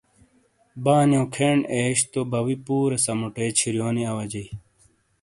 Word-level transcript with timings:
بانیو 0.83 1.23
کھین 1.33 1.59
ایش 1.73 1.97
تو 2.11 2.19
باؤوئی 2.31 2.55
پُورے 2.65 2.97
سَمُوٹے 3.05 3.45
چھُرونی 3.57 4.03
اواجئی 4.11 4.45